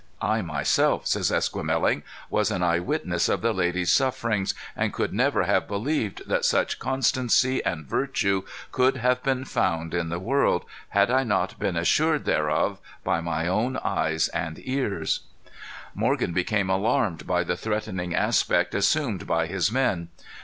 [0.19, 2.01] "I myself," says Esquemeling,
[2.31, 6.79] "was an eye witness of the lady's sufferings, and could never have believed that such
[6.79, 8.41] constancy and virtue
[8.71, 13.45] could have been found in the world, had I not been assured thereof by my
[13.47, 15.19] own eyes and ears."
[15.93, 20.09] Morgan became alarmed by the threatening aspect assumed by his men.